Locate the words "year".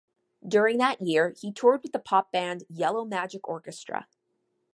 1.03-1.29